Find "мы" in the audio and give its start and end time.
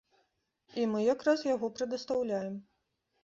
0.93-1.01